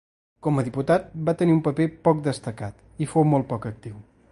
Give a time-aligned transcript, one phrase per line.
[0.45, 4.05] Com a diputat va tenir un paper poc destacat i fou molt poc actiu.